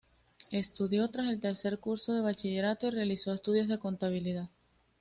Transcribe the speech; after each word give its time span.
Estudió 0.49 1.03
hasta 1.03 1.29
el 1.29 1.39
tercer 1.39 1.77
curso 1.77 2.15
de 2.15 2.21
bachillerato 2.21 2.87
y 2.87 2.89
realizó 2.89 3.35
estudios 3.35 3.67
de 3.67 3.77
contabilidad. 3.77 4.49